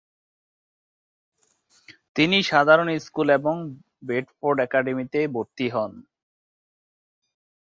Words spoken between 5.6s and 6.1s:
হন।